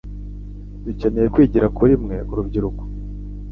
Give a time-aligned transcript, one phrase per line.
[0.85, 2.81] Dukeneye kwigira kuri mwe urubyiruko